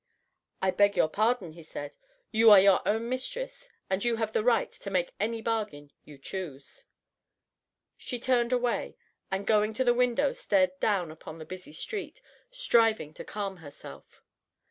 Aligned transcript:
"I 0.63 0.71
beg 0.71 0.97
your 0.97 1.07
pardon," 1.09 1.51
he 1.53 1.61
said. 1.61 1.95
"You 2.31 2.49
are 2.49 2.59
your 2.59 2.81
own 2.87 3.07
mistress, 3.07 3.69
and 3.87 4.03
you 4.03 4.15
have 4.15 4.33
the 4.33 4.43
right 4.43 4.71
to 4.71 4.89
make 4.89 5.13
any 5.19 5.43
bargain 5.43 5.91
you 6.03 6.17
choose." 6.17 6.85
She 7.97 8.17
turned 8.17 8.51
away, 8.51 8.97
and, 9.29 9.45
going 9.45 9.75
to 9.75 9.83
the 9.83 9.93
window, 9.93 10.31
stared 10.33 10.71
down 10.79 11.11
upon 11.11 11.37
the 11.37 11.45
busy 11.45 11.71
street, 11.73 12.19
striving 12.49 13.13
to 13.13 13.23
calm 13.23 13.57
herself. 13.57 14.23